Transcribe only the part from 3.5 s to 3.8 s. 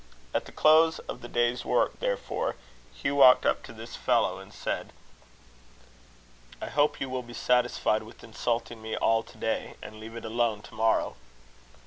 to